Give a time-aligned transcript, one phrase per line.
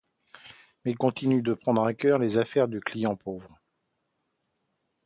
[0.83, 3.59] Mais il continue de prendre à cœur les affaires de clients pauvres.